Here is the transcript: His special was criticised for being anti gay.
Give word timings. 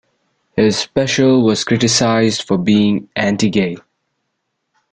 His 0.57 0.79
special 0.79 1.45
was 1.45 1.63
criticised 1.63 2.41
for 2.47 2.57
being 2.57 3.07
anti 3.15 3.51
gay. 3.51 3.77